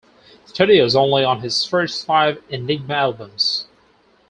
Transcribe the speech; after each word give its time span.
Studios 0.47 0.95
only 0.95 1.23
on 1.23 1.41
his 1.41 1.63
first 1.63 2.07
five 2.07 2.43
Enigma 2.49 2.95
albums. 2.95 3.67